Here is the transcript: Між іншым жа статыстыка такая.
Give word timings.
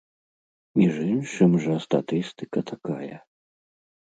Між 0.79 0.95
іншым 1.13 1.51
жа 1.65 1.75
статыстыка 1.85 2.59
такая. 2.73 3.17